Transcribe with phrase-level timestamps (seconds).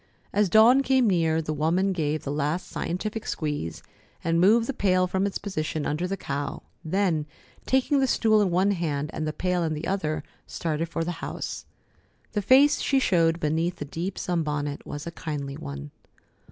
[0.33, 3.83] As Dawn came near, the woman gave the last scientific squeeze,
[4.23, 7.27] and moved the pail from its position under the cow, then,
[7.67, 11.21] taking the stool in one hand and the pail in the other, started for the
[11.27, 11.67] house.
[12.31, 15.91] The face she showed beneath the deep sunbonnet was a kindly one.